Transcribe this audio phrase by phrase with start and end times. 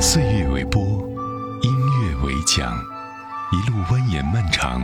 [0.00, 0.80] 岁月为波，
[1.60, 2.72] 音乐为桨，
[3.50, 4.80] 一路蜿蜒漫长，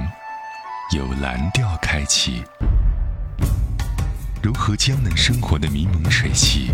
[0.90, 2.42] 由蓝调开启。
[4.42, 6.72] 如何江南生活的迷蒙水汽，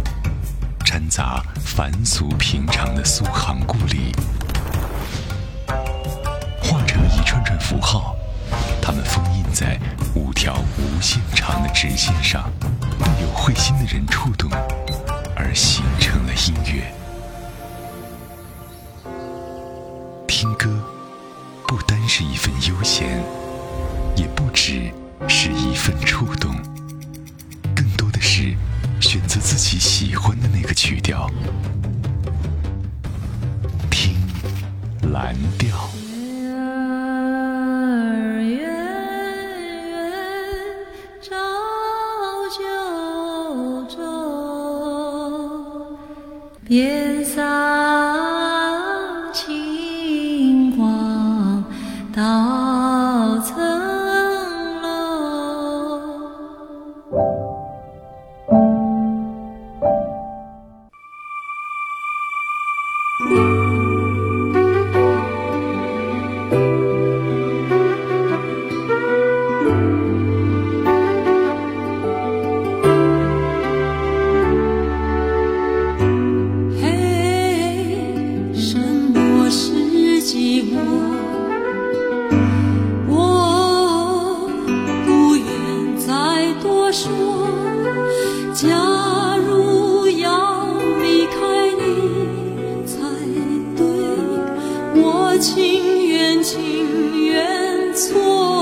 [0.87, 4.11] 掺杂凡俗平常的苏杭故里，
[6.63, 8.17] 化成一串串符号，
[8.81, 9.79] 它们封印在
[10.15, 12.51] 五条无限长的直线上，
[12.99, 14.51] 被有慧心的人触动，
[15.37, 16.91] 而形成了音乐。
[20.41, 20.71] 听歌，
[21.69, 23.23] 不单是一份悠闲，
[24.17, 24.91] 也不只
[25.29, 26.51] 是一份触动，
[27.77, 28.55] 更多的是
[29.03, 31.31] 选择自己喜欢的那个曲调，
[33.91, 34.15] 听
[35.13, 35.77] 蓝调。
[38.41, 38.81] 月儿
[39.91, 40.01] 圆
[41.21, 41.37] 照
[42.57, 42.65] 九
[43.95, 44.01] 州，
[46.65, 48.20] 边桑
[95.41, 98.60] 情愿情愿错。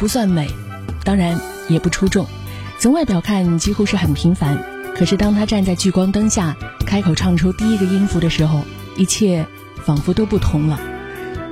[0.00, 0.48] 不算美，
[1.04, 1.38] 当然
[1.68, 2.24] 也不出众，
[2.78, 4.64] 从外表看几乎是很平凡。
[4.96, 6.56] 可是当他站在聚光灯下，
[6.86, 8.62] 开口唱出第一个音符的时候，
[8.96, 9.46] 一切
[9.84, 10.80] 仿佛都不同了。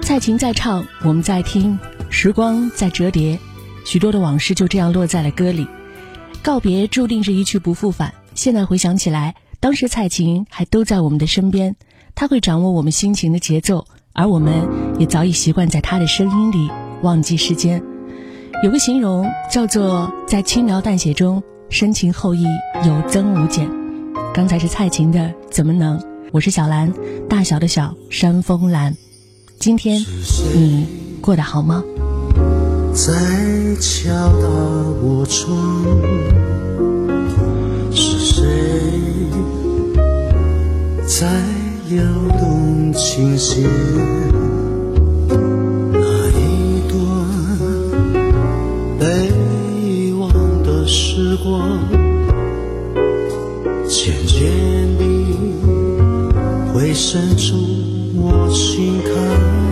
[0.01, 1.79] 蔡琴在唱，我们在听，
[2.09, 3.39] 时光在折叠，
[3.85, 5.67] 许多的往事就这样落在了歌里。
[6.41, 8.15] 告别注定是一去不复返。
[8.35, 11.77] 现在回想起来，当时蔡琴还都在我们的身边，
[12.15, 14.67] 她会掌握我们心情的节奏，而我们
[14.99, 16.71] 也早已习惯在她的声音里
[17.03, 17.83] 忘记时间。
[18.65, 21.41] 有个形容叫做在轻描淡写中
[21.71, 22.45] 深情厚谊，
[22.85, 23.71] 有增无减。
[24.35, 25.97] 刚才是蔡琴的《怎么能》，
[26.33, 26.93] 我是小兰，
[27.29, 28.93] 大小的小，山峰兰。
[29.61, 30.05] 今天
[30.57, 30.89] 你
[31.21, 31.85] 过得好吗？
[32.93, 33.13] 在
[33.81, 34.49] 敲打
[35.03, 35.57] 我窗，
[37.93, 38.45] 是谁
[41.07, 41.29] 在
[41.91, 42.03] 撩
[42.41, 44.28] 动琴弦？
[51.51, 51.79] 我，
[53.89, 54.39] 渐渐
[54.99, 55.03] 地
[56.75, 57.57] 会渗出
[58.15, 59.68] 我心坎。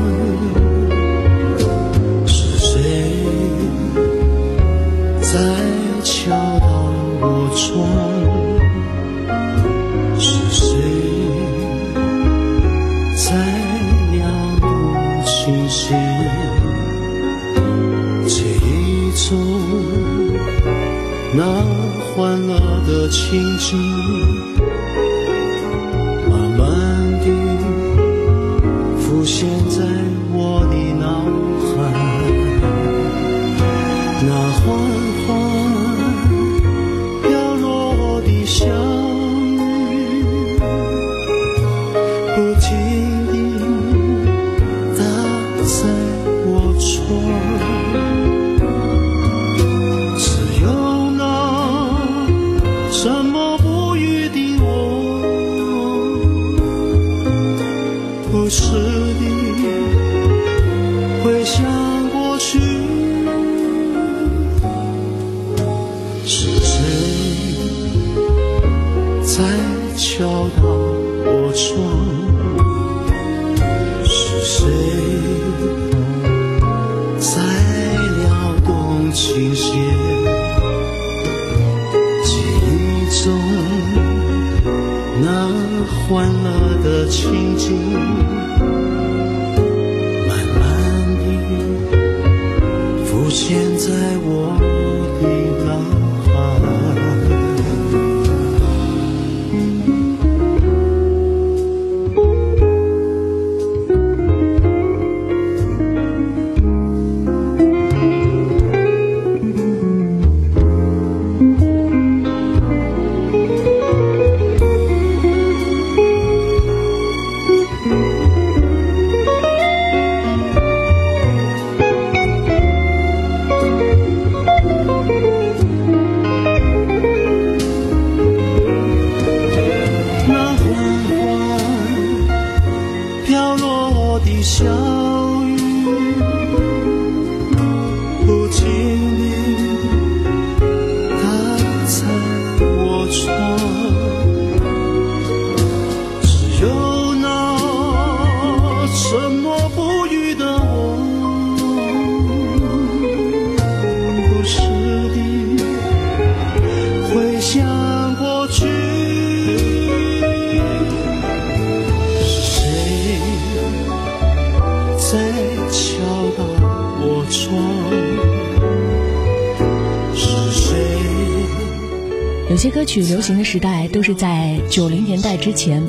[175.46, 175.81] 之前，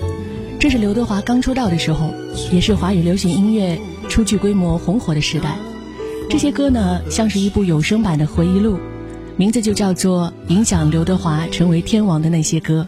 [0.60, 2.14] 这是刘德华刚出道的时候，
[2.54, 3.76] 也是华语流行音乐
[4.08, 5.58] 初具规模红火的时代。
[6.30, 8.78] 这些歌呢，像是一部有声版的回忆录，
[9.36, 12.86] 名字就叫做《影响刘德华成为天王的那些歌》。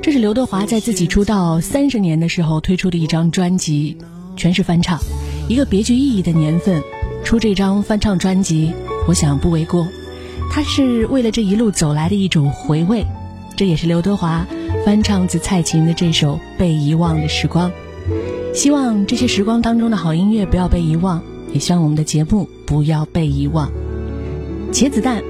[0.00, 3.96] 这是刘德华在自己出道三十年的时候推出的一张专辑，
[4.36, 4.96] 全是翻唱，
[5.48, 6.80] 一个别具意义的年份，
[7.24, 8.70] 出这张翻唱专辑，
[9.08, 9.88] 我想不为过。
[10.52, 13.04] 他是为了这一路走来的一种回味，
[13.56, 14.46] 这也是刘德华
[14.84, 17.70] 翻唱自蔡琴的这首《被遗忘的时光》。
[18.54, 21.22] 希望这些时光当中的好音乐不要被遗忘，
[21.52, 23.70] 也希望我们的节目不要被遗忘。
[24.72, 25.22] 茄子蛋，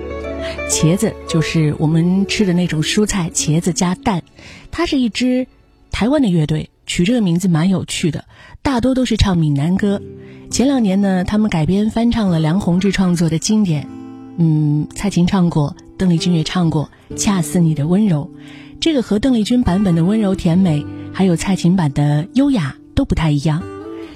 [0.70, 4.22] 茄子就是我们吃的那种蔬菜，茄子加蛋。
[4.70, 5.46] 它是一支
[5.90, 8.24] 台湾的乐队，取这个名字蛮有趣的，
[8.62, 10.00] 大多都是唱闽南歌。
[10.50, 13.88] 前两年呢，他们改编翻唱了梁鸿志创作的经典，
[14.38, 18.30] 嗯，蔡琴唱过，邓丽君也唱过《恰似你的温柔》，
[18.80, 23.62] 这个和邓丽君版本的温柔甜美，还有蔡琴版的优雅都不太一样。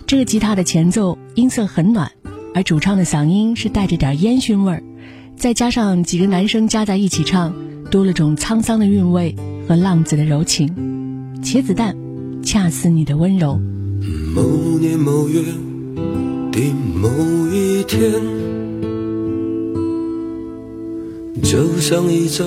[0.06, 2.10] 这个吉他的前奏音色很暖，
[2.54, 4.82] 而主唱的嗓音是带着点烟熏味儿，
[5.36, 7.54] 再加上几个男生加在一起唱，
[7.90, 9.36] 多了种沧桑的韵味
[9.68, 10.74] 和浪子的柔情。
[11.42, 11.94] 茄子蛋，
[12.42, 13.60] 恰似你的温柔。
[14.34, 15.48] 某年某月的
[16.94, 17.10] 某
[17.52, 18.12] 一天，
[21.42, 22.46] 就像一张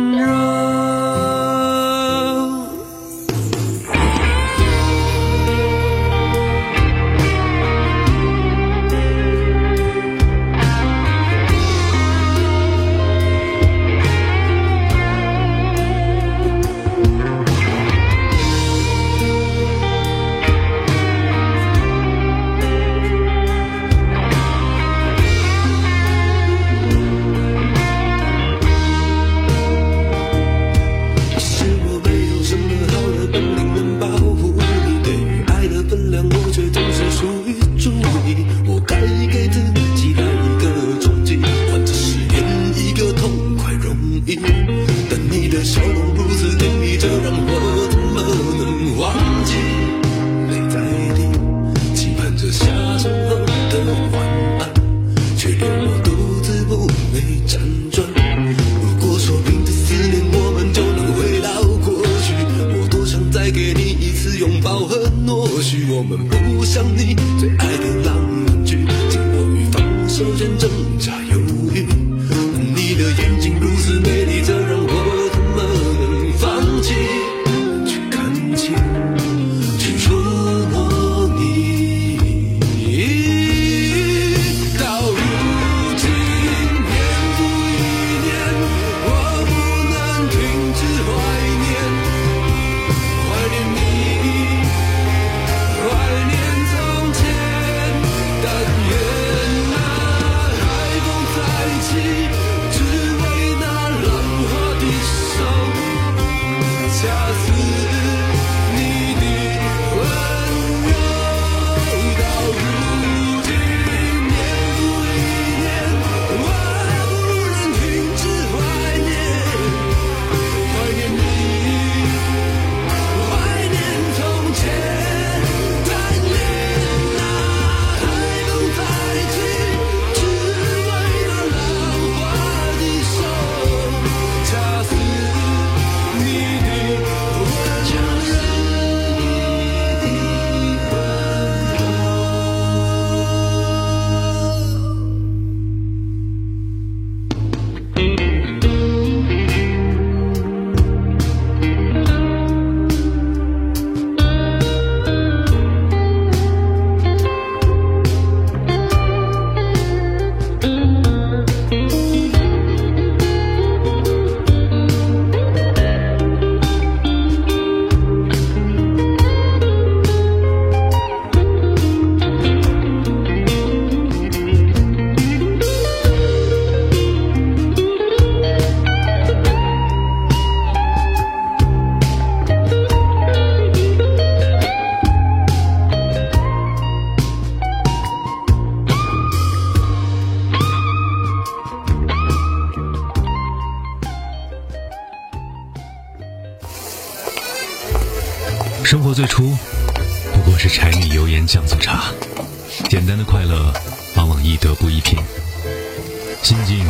[206.51, 206.85] 心境、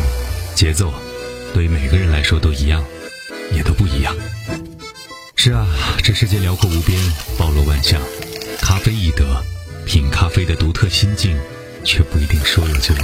[0.56, 0.92] 节奏，
[1.54, 2.84] 对于每个人来说都一样，
[3.54, 4.12] 也都不一样。
[5.36, 5.64] 是啊，
[6.02, 7.00] 这世界辽阔无边，
[7.38, 8.02] 包罗万象，
[8.60, 9.24] 咖啡易得，
[9.86, 11.38] 品咖啡的独特心境
[11.84, 13.02] 却不一定说有就有。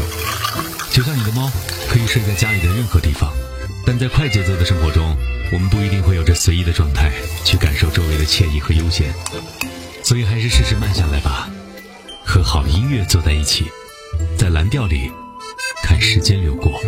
[0.91, 1.49] 就像你的猫，
[1.89, 3.33] 可以睡在家里的任何地方，
[3.87, 5.17] 但在快节奏的生活中。
[5.53, 7.13] 我们不一定会有着随意的状态
[7.45, 9.15] 去感受周围的惬意和悠闲，
[10.03, 11.49] 所以还是试试慢下来吧。
[12.25, 13.65] 和好音乐坐在一起，
[14.37, 15.09] 在蓝调里
[15.89, 16.79] 看时间流过。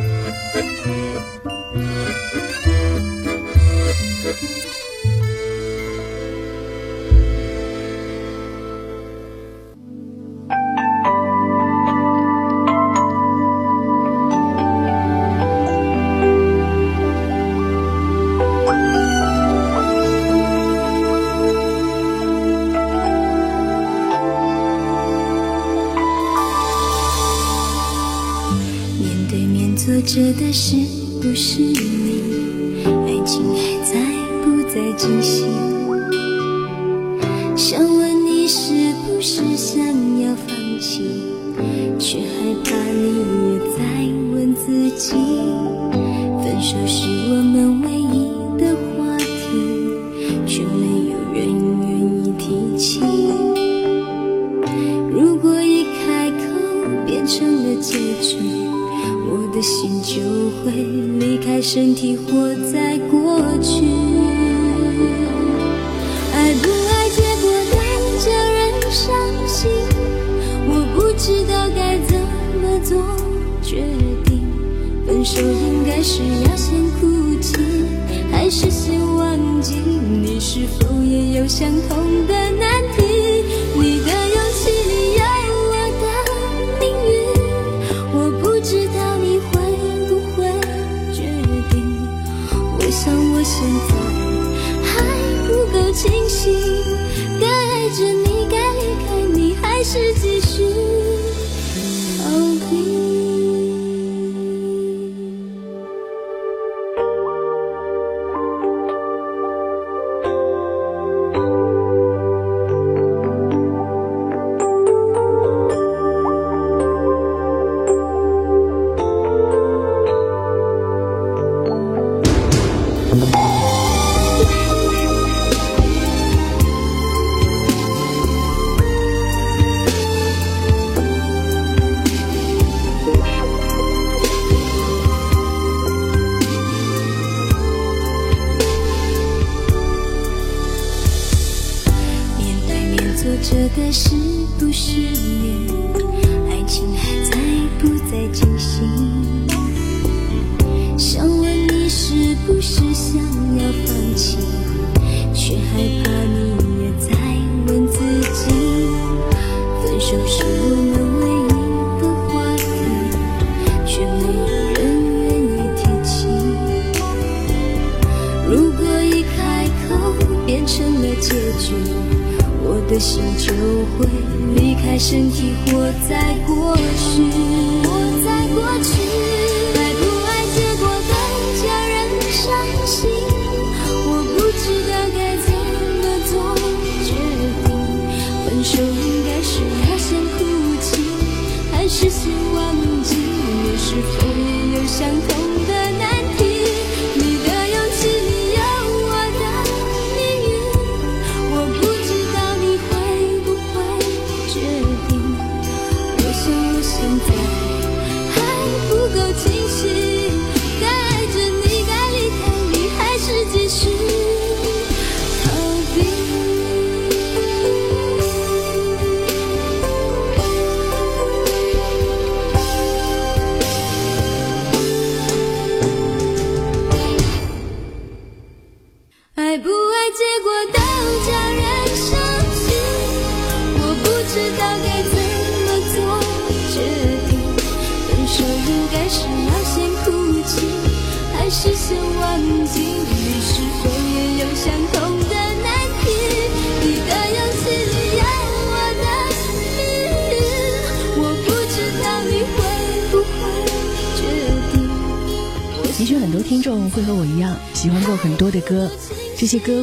[30.12, 30.75] 这是
[31.23, 33.95] 不是你爱情还在
[34.45, 34.93] 不在？
[34.99, 35.70] 珍惜。
[80.52, 82.39] 是否也有相同的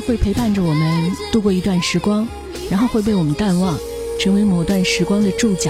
[0.08, 2.26] 会陪伴着我们度过一段时光，
[2.72, 3.78] 然后会被我们淡忘，
[4.18, 5.70] 成为某段时光的注脚。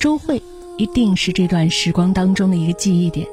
[0.00, 0.42] 周慧
[0.76, 3.24] 一定是这段时光当中的一个记忆点。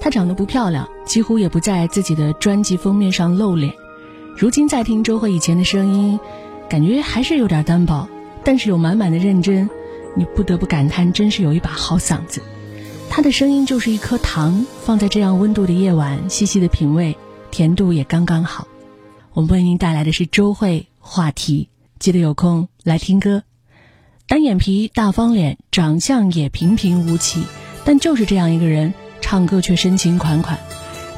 [0.00, 3.74] 她长得不漂亮，几乎也不在自己的专辑封面上露脸。
[4.36, 6.20] 如今再听周慧以前的声音，
[6.68, 8.08] 感觉还是有点单薄，
[8.44, 9.68] 但是有满满的认真。
[10.14, 12.40] 你不得不感叹，真是有一把好嗓子。
[13.10, 17.16] 她的声音就是一颗糖，放在这样温度的夜晚，细细的品味，
[17.50, 18.68] 甜度也刚刚好。
[19.38, 21.68] 我们为您带来的是周会话题，
[22.00, 23.44] 记得有空来听歌。
[24.26, 27.44] 单眼皮大方脸，长相也平平无奇，
[27.84, 30.58] 但就是这样一个人，唱歌却深情款款。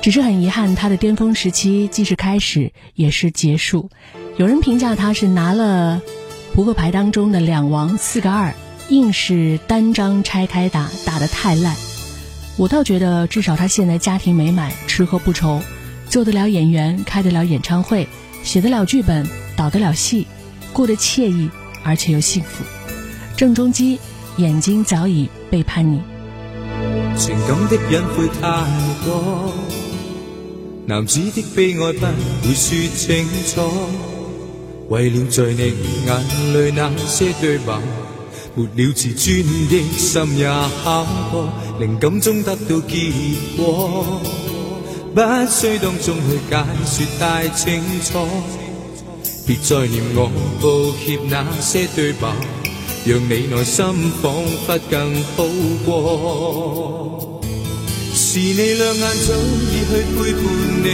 [0.03, 3.89] 只是很遗憾，他的巅峰时期既是开始也是结束。
[4.37, 6.03] 有人评价他是拿了
[6.53, 8.53] 扑克牌当中的两王，四个二，
[8.91, 11.75] 硬是单张拆开打，打得太烂。
[12.59, 15.63] 我倒觉得至少他现在家庭美满，吃喝不愁。
[16.11, 18.07] 做得了演员，开得了演唱会，
[18.43, 19.25] 写得了剧本，
[19.57, 20.27] 导得了戏，
[20.73, 21.49] 过得惬意
[21.85, 22.65] 而且又幸福。
[23.37, 23.97] 郑中基
[24.37, 26.03] 眼睛早已背叛你。
[27.17, 28.67] 情感的隐晦太
[29.05, 29.53] 多，
[30.85, 32.07] 男子的悲哀不
[32.49, 33.71] 会说清楚，
[34.89, 35.73] 为了在你
[36.07, 36.21] 眼
[36.53, 37.79] 里那些对白，
[38.57, 40.49] 没了自尊的心也
[40.83, 43.13] 考过，灵感中得到结
[43.57, 44.21] 果，
[45.15, 45.21] 不
[45.51, 48.27] 需当中去解说太清楚，
[49.47, 50.65] 别再念我抱
[51.05, 52.29] 歉那些对白。
[53.07, 53.85] 让你内心
[54.23, 54.31] 仿
[54.67, 55.45] 佛更好
[55.87, 57.41] 过。
[58.15, 59.33] 是你两眼早
[59.73, 60.43] 已去背叛
[60.85, 60.87] 你，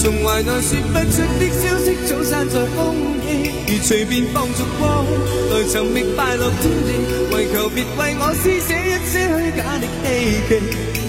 [0.00, 5.12] 从怀内说不出的消息早散在空气，如随便放逐过去，
[5.52, 6.90] 来寻觅快乐天地，
[7.36, 10.08] 为求别为我施舍一些虚假的希
[10.48, 10.50] 冀。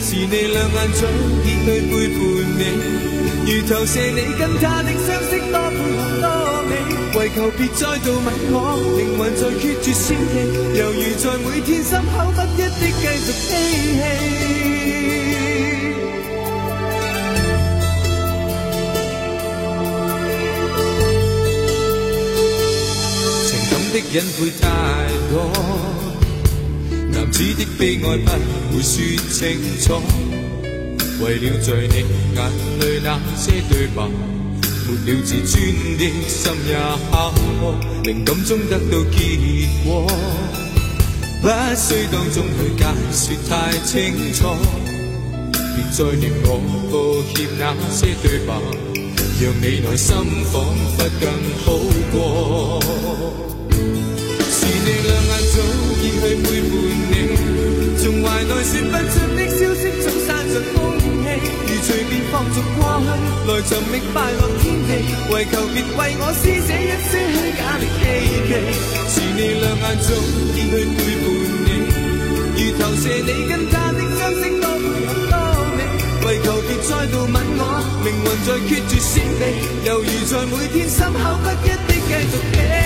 [0.03, 2.19] 是你两眼早已去背叛
[2.59, 2.61] 你，
[3.47, 6.27] 如投射你跟他的相识多配合多
[6.67, 6.71] 美，
[7.17, 10.35] 为求别再度吻我，灵魂在决绝先期，
[10.77, 13.55] 犹如在每天心口不一的继续嬉
[13.95, 15.40] 戏。
[23.91, 24.67] 的隐晦太
[25.29, 25.33] 多。
[27.11, 28.95] 男子的悲哀不会说
[29.29, 30.01] 清楚，
[31.21, 31.95] 为了在你
[32.35, 32.39] 眼
[32.79, 34.07] 里那些对白，
[34.87, 35.61] 没了自尊
[35.97, 36.69] 的心也
[37.11, 39.17] 考过，灵感中得到结
[39.83, 40.07] 果，
[41.41, 44.39] 不需当中去解说太清楚，
[45.75, 46.47] 别再念我
[46.91, 46.93] 抱
[47.33, 48.49] 歉那些对白，
[49.41, 50.15] 让你内心
[50.51, 50.53] 仿
[50.95, 51.23] 佛更
[51.65, 51.65] 好
[52.11, 52.79] 过，
[55.51, 55.55] 早
[56.01, 56.71] 已去背叛。
[57.99, 61.03] 从怀内说不出的消息，早散着空气，
[61.67, 63.05] 如随便放逐过去，
[63.47, 64.89] 来寻觅快乐天地，
[65.29, 68.01] 为求别为我施舍一些虚假的希
[68.47, 68.49] 冀。
[69.11, 70.09] 是你两眼早
[70.55, 71.23] 已去背叛
[71.67, 71.69] 你，
[72.57, 75.35] 如投射你跟他的相识多配合多
[75.75, 75.79] 美，
[76.25, 77.61] 为求别再度吻我，
[78.03, 79.43] 灵魂在决绝闪避，
[79.85, 82.80] 犹如在每天心口不一的继续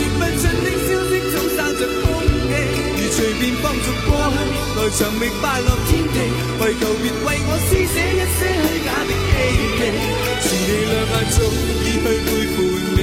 [0.00, 2.08] 说不尽的消息总散尽踪
[2.48, 2.56] 迹，
[2.96, 4.34] 如随便放逐过去，
[4.80, 6.16] 来寻觅快乐天地，
[6.56, 9.36] 为求别为我施舍一些虚假的希
[9.76, 9.92] 冀。
[10.40, 12.32] 是你两眼早已去背叛
[12.96, 12.98] 你，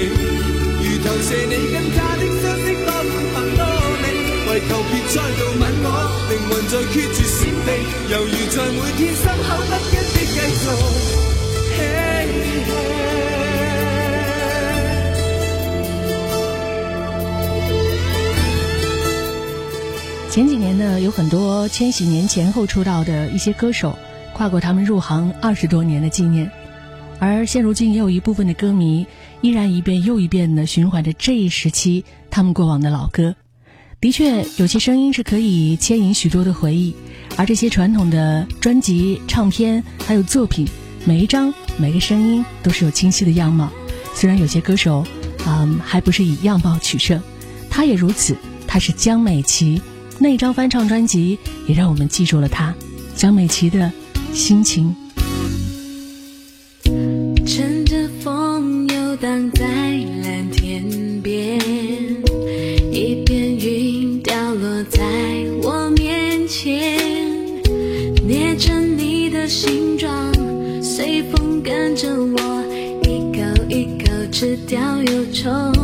[0.82, 3.62] 如投射你跟他的相识多美合多
[4.02, 4.06] 美，
[4.50, 5.86] 为求别再度吻我，
[6.32, 7.70] 灵魂在决绝闪避，
[8.10, 11.06] 犹如在每天心口不一的继续嬉戏。
[20.38, 23.98] 前几年呢，有很多千禧年前后出道的一些歌手，
[24.34, 26.52] 跨过他们入行二十多年的纪念，
[27.18, 29.08] 而现如今也有一部分的歌迷
[29.42, 33.36] 依然一遍又一遍的循环着这一时期他们过往的老歌。
[34.00, 36.96] 的确，有些声音是可以牵引许多的回忆，
[37.36, 40.68] 而这些传统的专辑、唱片还有作品，
[41.04, 43.72] 每一张每个声音都是有清晰的样貌。
[44.14, 45.04] 虽然有些歌手，
[45.48, 47.20] 嗯，还不是以样貌取胜，
[47.72, 48.38] 他也如此。
[48.68, 49.82] 他是江美琪。
[50.20, 52.74] 那张翻唱专辑也让我们记住了他，
[53.16, 53.92] 江美琪的
[54.34, 54.96] 心情。
[57.46, 59.66] 乘着风游荡在
[60.24, 60.84] 蓝天
[61.22, 61.60] 边，
[62.92, 65.02] 一片云掉落在
[65.62, 66.98] 我面前，
[68.28, 70.12] 捏着你的形状，
[70.82, 72.64] 随风跟着我，
[73.04, 75.77] 一口一口吃掉忧愁。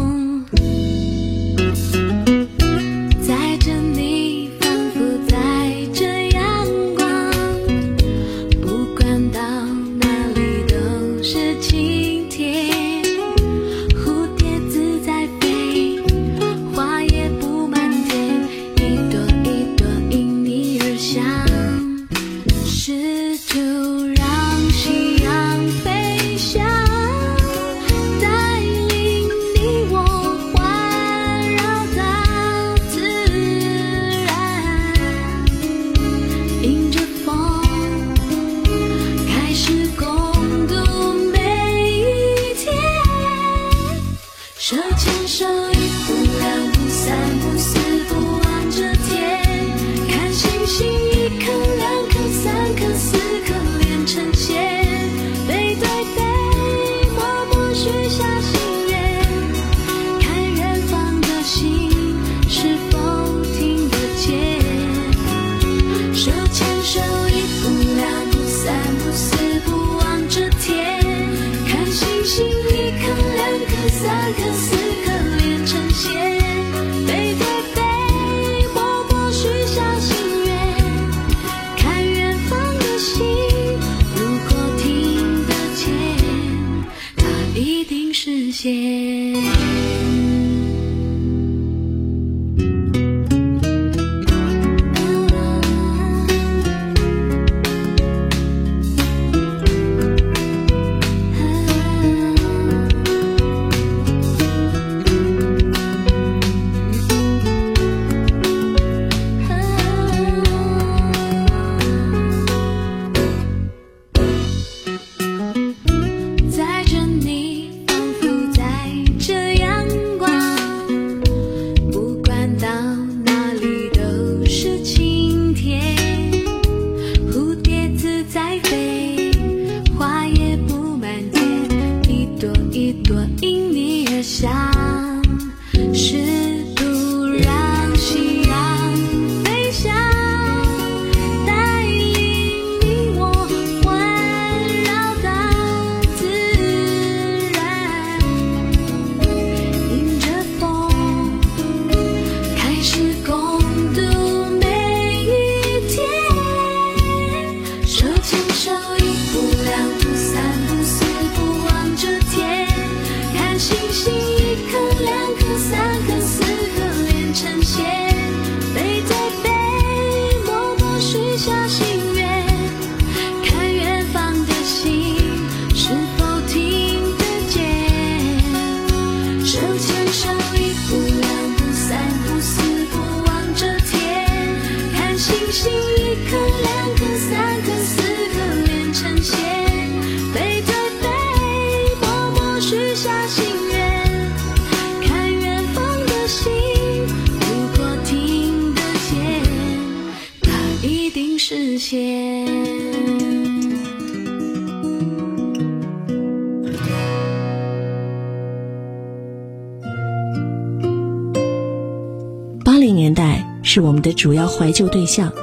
[214.23, 215.33] 主要怀旧对象。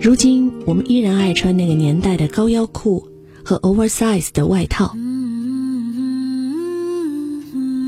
[0.00, 3.08] 如今，我们依然爱穿那个年代的高腰裤
[3.44, 4.94] 和 oversize 的外套。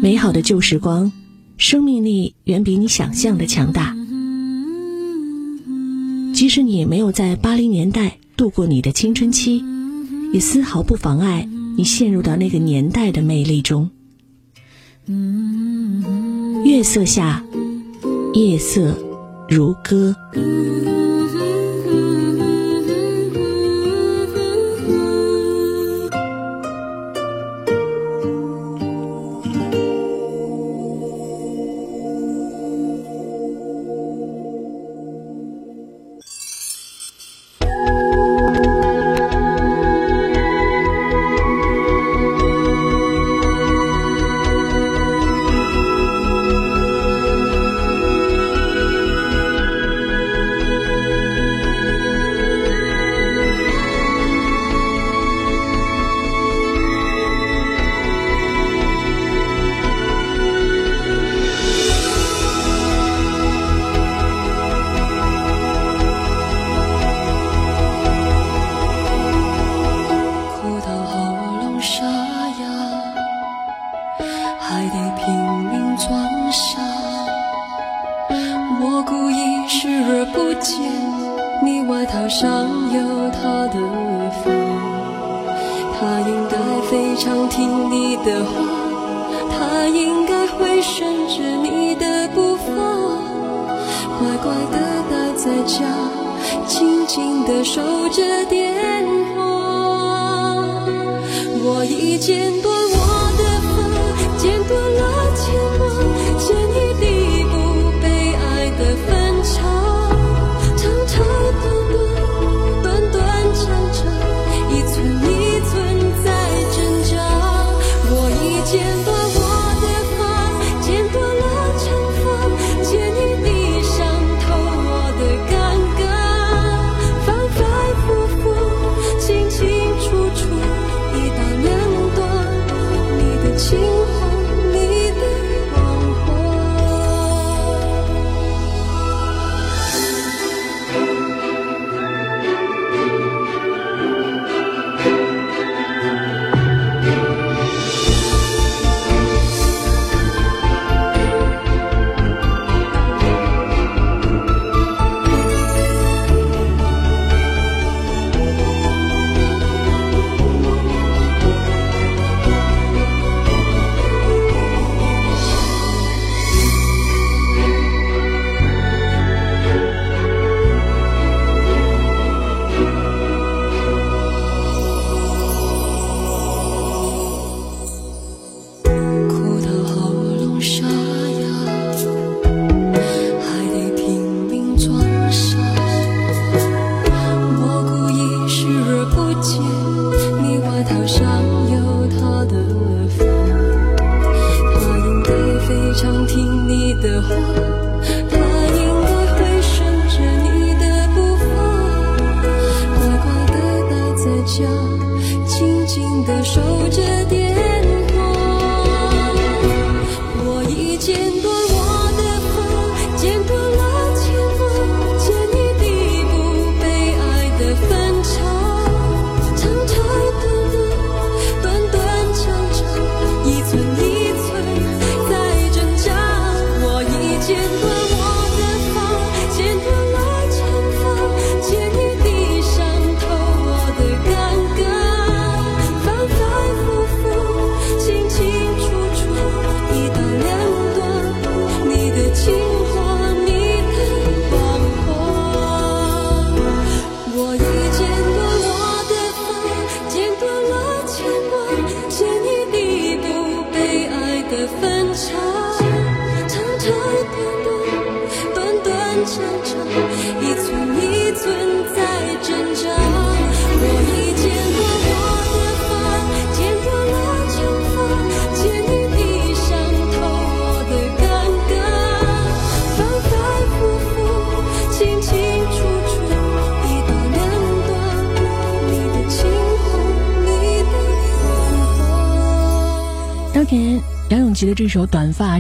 [0.03, 1.13] 美好的旧时光，
[1.57, 3.95] 生命力远比你想象的强大。
[6.35, 9.63] 即使你没有在八零年代度过你的青春期，
[10.33, 13.89] 也丝毫不妨碍你陷入到那个年代的魅力中。
[16.65, 17.45] 月色下。
[18.35, 18.83] 夜色
[19.49, 20.13] 如歌。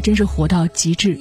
[0.04, 1.18] 真是火到极致。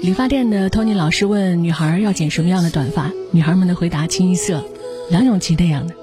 [0.00, 4.64] 理发店的 Tony 老师问女孩要剪什么样的短发，女孩们的回答清一色，
[5.10, 5.96] 梁咏琪那样的。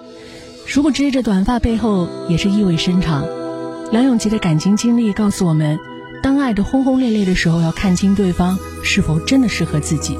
[0.65, 3.25] 殊不知这短发背后也是意味深长。
[3.93, 5.79] 梁咏琪的感情经历告诉我们，
[6.21, 10.17] 当爱的轰轰烈烈的时候，要看清对方是否真的适合自己。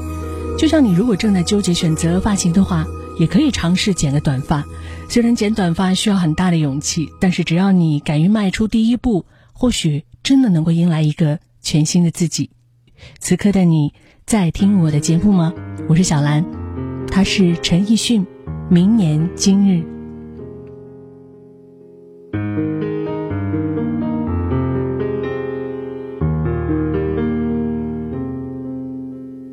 [0.58, 2.86] 就像你如果正在纠结选择发型的话，
[3.18, 4.64] 也可以尝试剪个短发。
[5.10, 11.38] 虽然剪短发需要很大的勇气，但是只要你敢于迈出第一步，或许真的能够迎来一个
[11.70, 12.48] 全新的自己。
[13.20, 13.92] 此刻的你
[14.24, 15.52] 在听我的节目吗？
[15.86, 16.42] 我是小兰，
[17.10, 18.26] 他是陈奕迅。
[18.70, 19.84] 明年今日。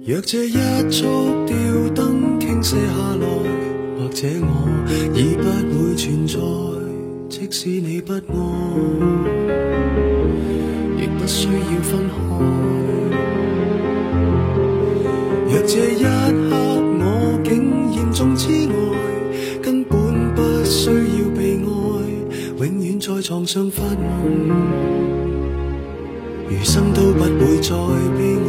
[0.05, 0.53] 若这一
[0.89, 1.55] 束吊
[1.93, 3.27] 灯倾泻下来，
[3.99, 4.55] 或者我
[5.13, 5.43] 已不
[5.83, 6.39] 会存在。
[7.27, 8.19] 即使你不爱，
[11.25, 12.13] 不需要分開。
[15.49, 16.53] 若這一刻
[16.99, 17.03] 我
[17.43, 17.49] 竟
[17.93, 18.73] 严重痴呆，
[19.59, 21.67] 根本不需要被愛，
[22.59, 24.53] 永遠在床上發夢，
[26.47, 27.73] 餘生都不會再
[28.15, 28.47] 悲哀。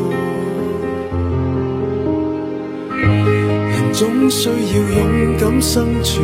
[3.73, 4.55] 人總需要
[4.99, 6.23] 勇敢生存，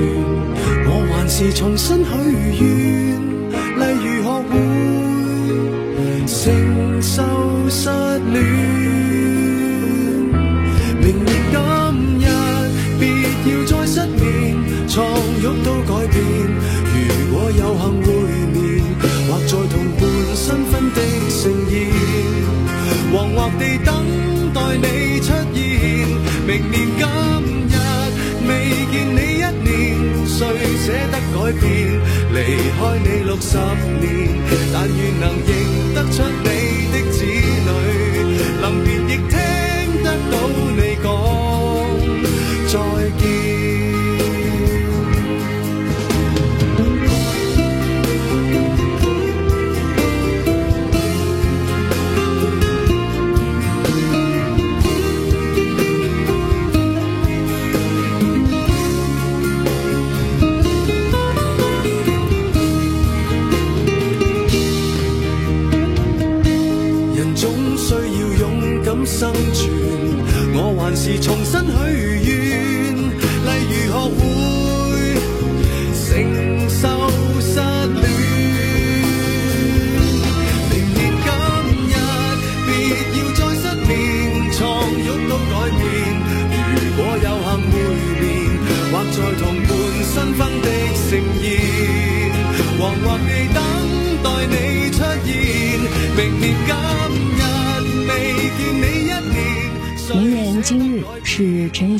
[0.84, 2.10] 我還是重新許
[2.62, 3.31] 願，
[8.32, 8.42] 恋。
[11.00, 11.54] 明年今
[12.20, 12.26] 日，
[12.98, 13.02] 别
[13.50, 14.20] 要再失眠，
[14.88, 14.96] 床
[15.42, 16.16] 褥都改变。
[16.94, 16.96] 如
[17.32, 18.06] 果有幸会
[18.52, 18.56] 面，
[19.28, 20.00] 或再同伴
[20.34, 20.98] 新婚的
[21.30, 21.72] 盛宴，
[23.12, 23.88] 惶惑地等
[24.54, 24.86] 待你
[25.20, 25.56] 出现。
[26.46, 27.02] 明年今
[27.68, 27.74] 日
[28.46, 28.50] 未
[28.90, 29.70] 见你一年，
[30.26, 30.38] 谁
[30.84, 31.66] 舍得改变？
[32.32, 32.36] 离
[32.78, 33.56] 开你六十
[34.00, 34.02] 年，
[34.72, 35.50] 但愿能认
[35.94, 36.46] 得出你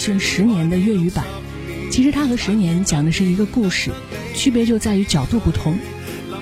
[0.03, 1.25] 是陈奕迅十年的粤语版。
[1.89, 3.93] 其实它和十年讲的是一个故事，
[4.35, 5.79] 区别就在于角度不同。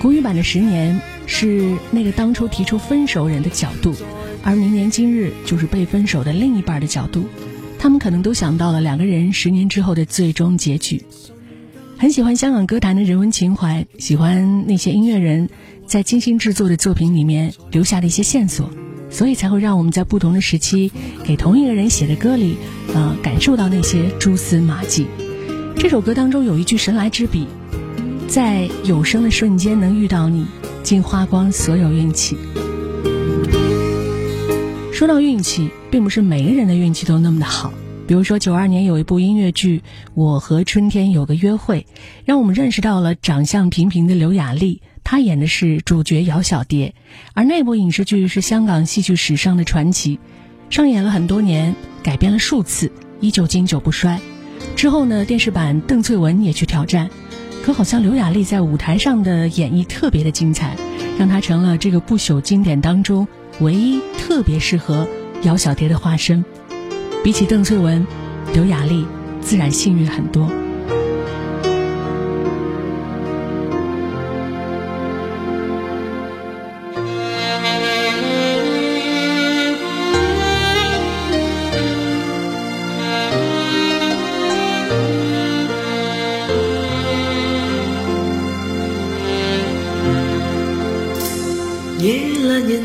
[0.01, 3.93] 国语版的十年是那个当初提出分手人的角度，
[4.41, 7.25] 而明年今日就是被分手的另一半的角度。
[7.77, 11.03] 他们可能都想到了两个人十年之后的最终结局。
[11.97, 15.47] 很喜欢香港歌坛的人文情怀，喜欢那些音乐人
[15.85, 18.67] 在精心制作的作品里面留下的一些线索。
[19.11, 20.91] 所以才会让我们在不同的时期，
[21.23, 22.55] 给同一个人写的歌里，
[22.93, 25.05] 呃，感受到那些蛛丝马迹。
[25.77, 27.45] 这首歌当中有一句神来之笔，
[28.27, 30.45] 在有生的瞬间能遇到你，
[30.81, 32.37] 竟花光所有运气。
[34.93, 37.73] 说到运气，并不是每个人的运气都那么的好。
[38.07, 39.79] 比如说九二年有一部音乐剧
[40.13, 41.87] 《我和春天有个约会》，
[42.25, 44.81] 让我们认识到了长相平平的刘雅丽。
[45.03, 46.93] 她演的是主角姚小蝶，
[47.33, 50.19] 而那部影视剧是香港戏剧史上的传奇，
[50.69, 54.19] 上演了很多年，改编了数次，依旧经久不衰。
[54.75, 57.09] 之后呢，电视版邓萃雯也去挑战，
[57.63, 60.75] 可好像刘雅丽在舞台上的演绎特别的精彩，
[61.17, 63.27] 让她成了这个不朽经典当中
[63.59, 65.07] 唯一特别适合
[65.43, 66.45] 姚小蝶的化身。
[67.23, 68.05] 比起邓萃雯，
[68.53, 69.05] 刘雅丽
[69.41, 70.49] 自然幸运很多。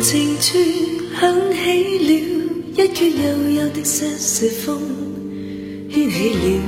[0.01, 0.59] 情处
[1.21, 2.11] 响起了
[2.75, 4.79] 一阙幽幽的瑟瑟风，
[5.91, 6.61] 牵起了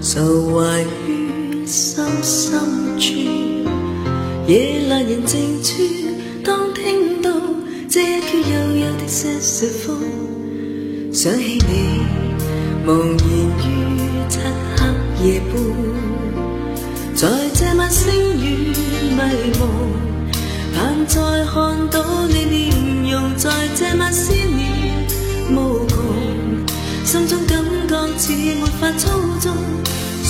[0.00, 2.60] 愁怀于心深
[2.98, 3.14] 处。
[4.46, 5.82] 夜阑人静处，
[6.44, 7.30] 当听到
[7.88, 9.98] 这一阙幽幽的瑟瑟风，
[11.12, 12.00] 想起你，
[12.86, 13.22] 茫然
[13.58, 13.70] 于
[14.28, 14.38] 漆
[14.76, 15.91] 黑夜半。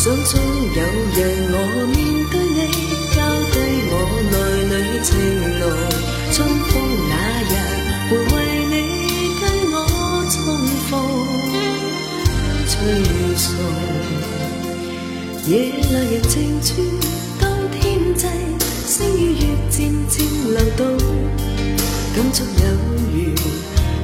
[0.03, 0.83] 想中有
[1.15, 1.17] 日
[1.53, 1.57] 我
[1.95, 1.97] 面
[2.29, 2.59] 對你，
[3.15, 3.23] 交
[3.53, 3.55] 低
[3.87, 3.95] 我
[4.33, 4.35] 內
[4.67, 5.15] 裏情
[5.61, 5.63] 浓，
[6.33, 6.75] 春風
[7.09, 7.15] 那
[7.47, 7.55] 日
[8.11, 8.35] 會為
[8.67, 8.75] 你
[9.39, 9.75] 跟我
[10.29, 10.35] 重
[10.91, 10.91] 逢，
[12.67, 12.75] 吹
[13.37, 13.47] 送
[15.47, 15.51] 夜
[15.83, 16.35] 闌人靜
[16.67, 16.69] 處，
[17.41, 17.81] 當天
[18.17, 18.27] 際。
[18.85, 19.41] 星與月
[19.71, 19.73] 漸
[20.11, 20.19] 漸
[20.51, 20.83] 流動，
[22.17, 22.67] 感觸有
[23.15, 23.17] 如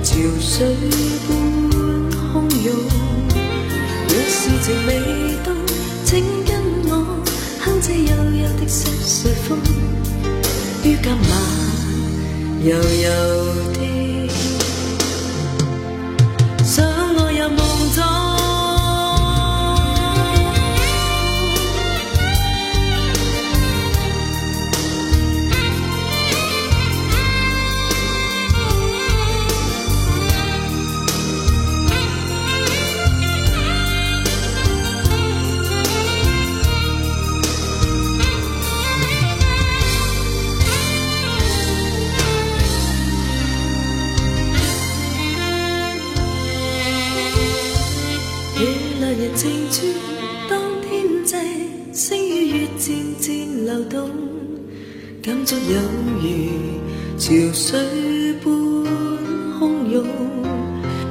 [0.05, 0.55] 潮水
[1.27, 1.29] 般
[2.35, 2.71] 洶湧。
[4.11, 4.91] 若是情未
[8.69, 9.59] 心随风，
[10.85, 11.21] 于今晚
[12.65, 13.68] 悠悠。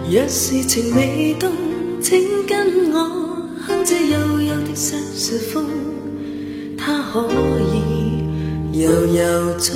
[0.10, 1.52] 若是情未冻，
[2.02, 2.98] 请跟我
[3.60, 5.66] 哼这悠悠的瑟瑟风，
[6.78, 7.28] 它可
[7.74, 9.76] 以悠悠将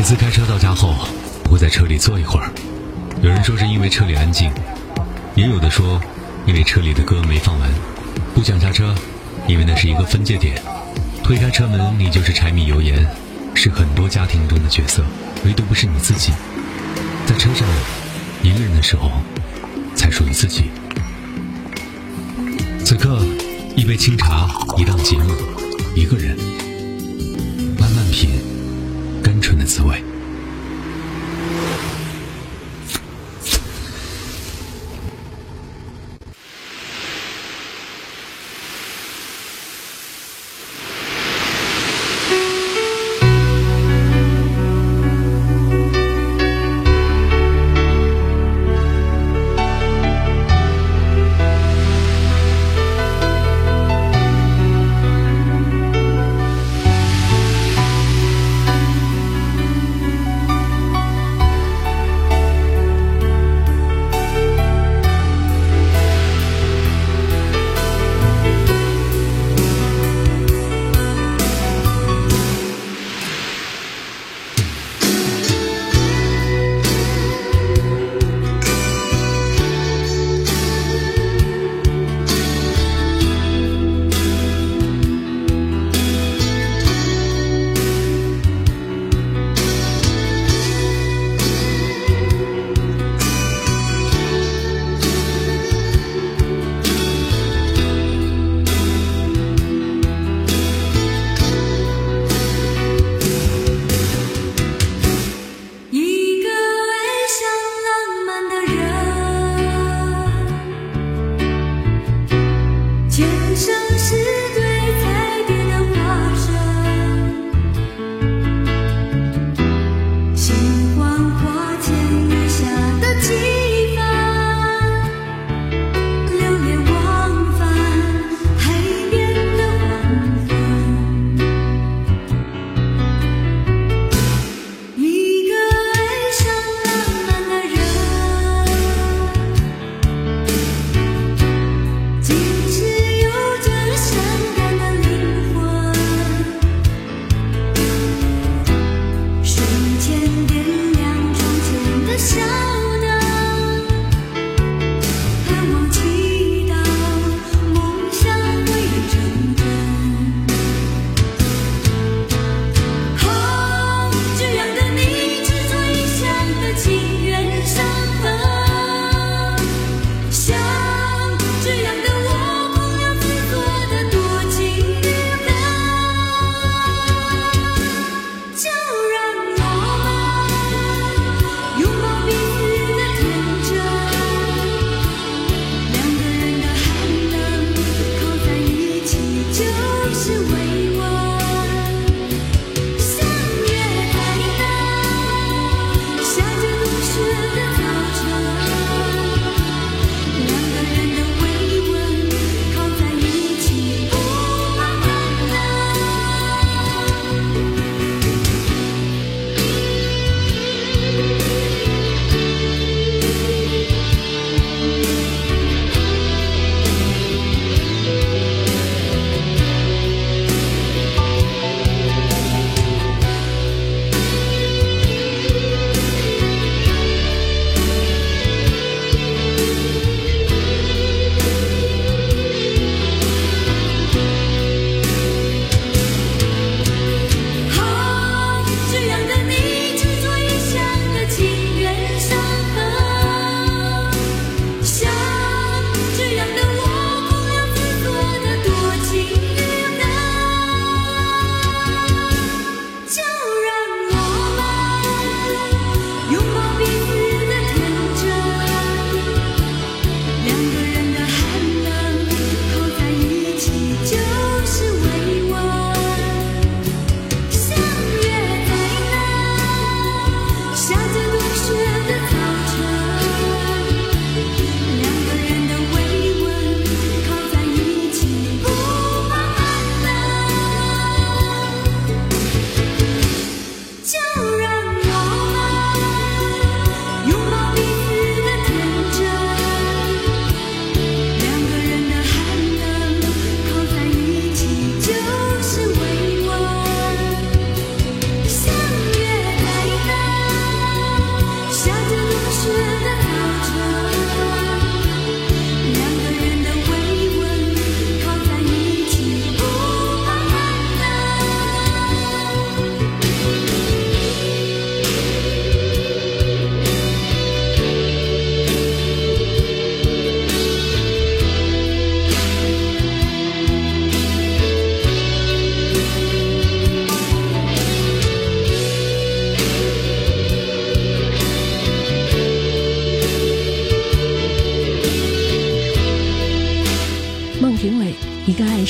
[0.00, 0.94] 每次开车到家后，
[1.50, 2.50] 我在车里坐一会儿。
[3.20, 4.50] 有人说是因为车里安静，
[5.34, 6.00] 也有的说
[6.46, 7.70] 因为车里的歌没放完。
[8.34, 8.94] 不想下车，
[9.46, 10.54] 因为那是一个分界点。
[11.22, 13.06] 推开车门，你就是柴米油盐，
[13.54, 15.04] 是很多家庭中的角色，
[15.44, 16.32] 唯独不是你自己。
[17.26, 17.68] 在车上，
[18.42, 19.10] 一个人的时候，
[19.94, 20.70] 才属于自己。
[22.86, 23.22] 此刻，
[23.76, 24.48] 一杯清茶，
[24.78, 25.34] 一档节目，
[25.94, 26.38] 一个人，
[29.70, 30.09] 滋味。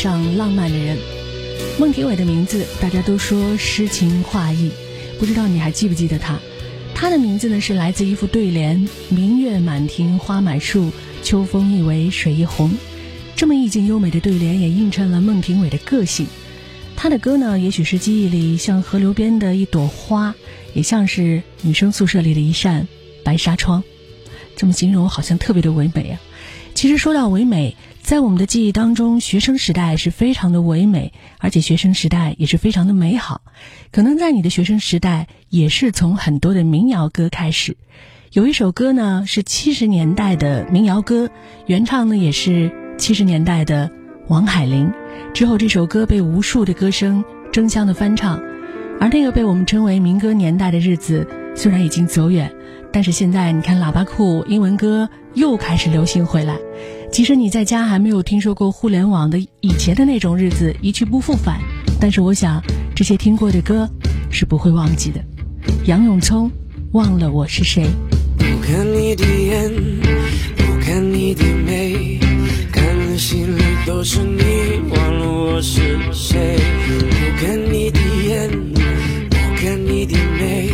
[0.00, 0.96] 上浪漫的人。
[1.78, 4.70] 孟庭苇的名字大家都说诗情画意，
[5.18, 6.40] 不知道你还记不记得他？
[6.94, 10.90] 他的名字呢是来自一副对联：“明月满庭花满树，
[11.22, 12.70] 秋风一为水一红。”
[13.36, 16.26] 这么意境优美的对联，也映衬了孟庭苇的个性。
[16.96, 20.34] 她的歌呢，也许是记忆里像河流边的一朵花，
[20.72, 22.88] 也像是女生宿舍里的一扇
[23.22, 23.84] 白纱窗。
[24.56, 26.20] 这么形容好像特别的唯美啊！
[26.72, 33.42] 其实说到唯美，在我们的记忆当中，学生时代是非常的唯美，而且学生时代也是非常的美好。
[33.92, 37.76] 可能在你的学生时代，也是从很多的民谣歌开始。
[38.32, 41.30] 有一首歌呢，是七十年代的民谣歌，
[41.66, 43.90] 原唱呢也是七十年代的
[44.26, 44.92] 王海玲。
[45.32, 48.42] 之后这首歌被无数的歌声争相的翻唱，
[48.98, 52.52] 而那个被我们称为民歌年代的日子，虽然已经走远。
[52.92, 56.56] 但是现在，你看喇叭裤英文歌又开始流行回来。
[57.12, 61.60] 即使你在家还没有听说过互联网的以前的那种日子一去不复返，
[62.00, 62.62] 但是我想
[62.94, 63.88] 这些听过的歌
[64.30, 65.20] 是不会忘记的。
[65.86, 66.50] 杨永聪，
[66.92, 67.84] 忘了我是谁。
[68.38, 69.70] 不看你的眼，
[70.56, 72.18] 不看你的眉，
[72.72, 74.42] 看了心里都是你，
[74.88, 76.56] 忘了我是谁。
[76.88, 77.98] 不看你的
[78.28, 78.48] 眼，
[79.28, 80.69] 不看你的眉。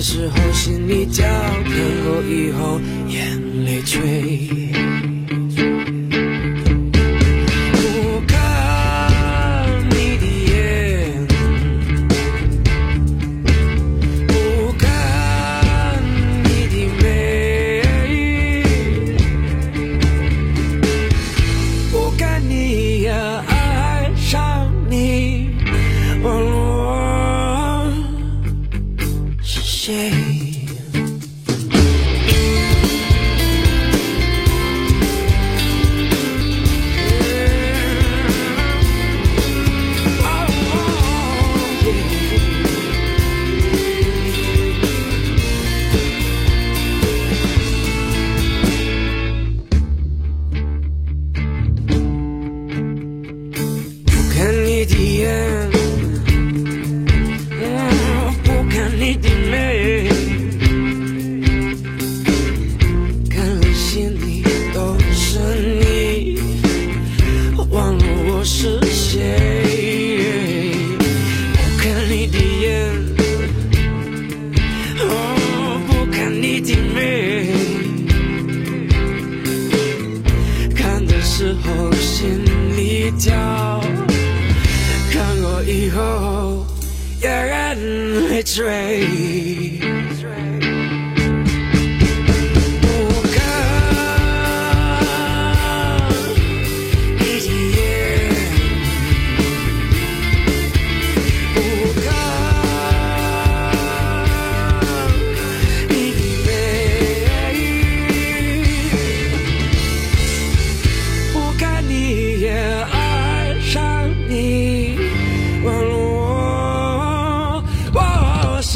[0.00, 1.72] 时候心里跳，看
[2.04, 5.25] 过以后眼泪垂。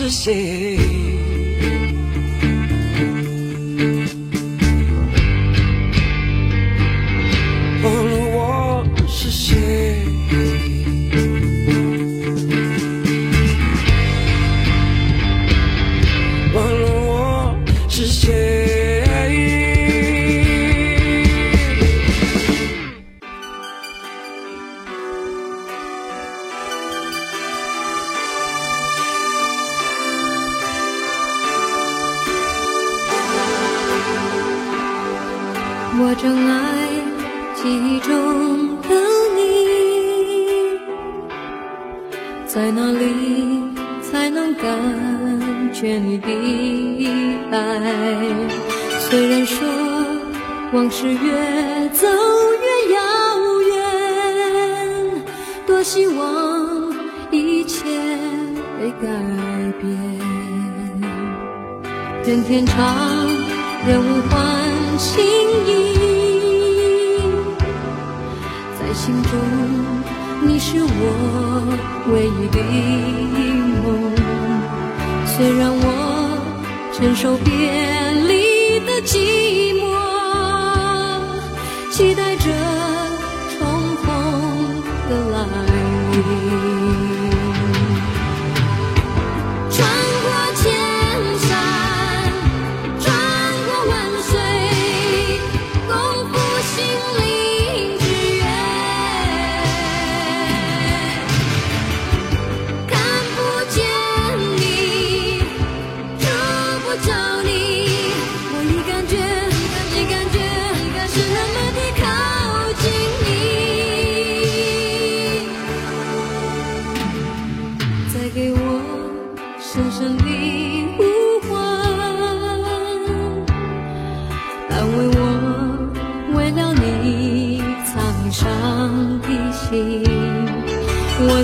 [0.08, 0.78] 垂。
[0.78, 1.09] 天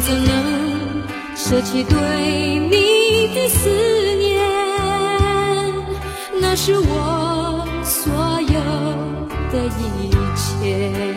[0.06, 1.02] 怎能
[1.34, 1.98] 舍弃对
[2.60, 3.68] 你的思
[4.18, 4.38] 念？
[6.40, 8.54] 那是我所有
[9.50, 11.15] 的一切。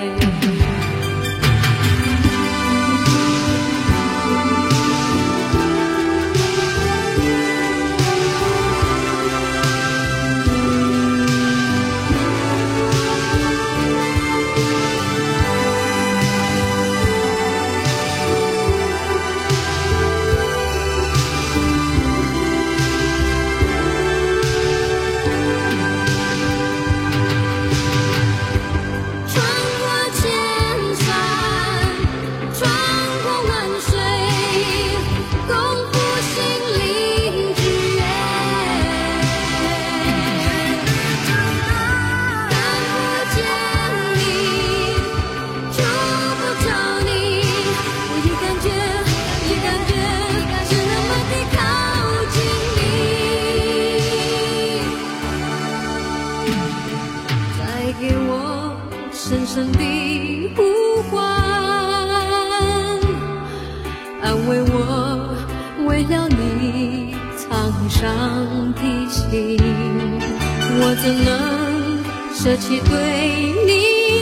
[71.01, 72.93] 怎能舍弃对
[73.65, 73.71] 你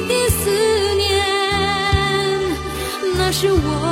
[0.08, 0.52] 的思
[0.96, 1.08] 念？
[3.18, 3.87] 那是我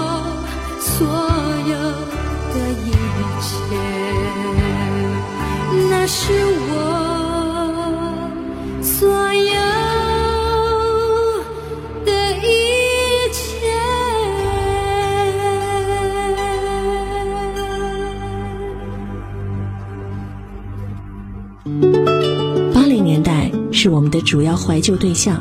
[24.26, 25.40] 主要怀旧对象，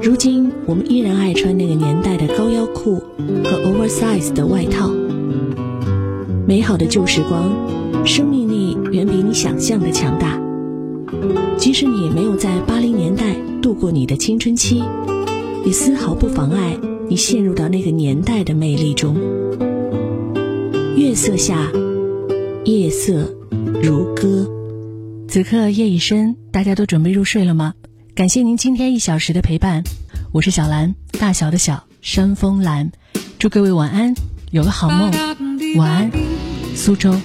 [0.00, 3.02] 如今我们依然爱穿那个年代的高腰裤
[3.42, 4.88] 和 oversize 的外套。
[6.46, 7.50] 美好的旧时光，
[8.06, 10.40] 生命力远比你想象的强大。
[11.56, 14.80] 即使你没有在八零年代度过你的青春期，
[15.64, 19.16] 也丝毫不妨碍你陷入到那个年代的魅力中。
[20.96, 21.72] 月色下，
[22.64, 23.34] 夜色
[23.82, 24.48] 如歌。
[25.34, 27.74] 此刻夜已深，大家都准备入睡了吗？
[28.14, 29.82] 感谢您今天一小时的陪伴，
[30.30, 32.92] 我是小兰，大小的小，山峰兰，
[33.36, 34.14] 祝各位晚安，
[34.52, 35.10] 有个好梦，
[35.76, 36.12] 晚安，
[36.76, 37.16] 苏州。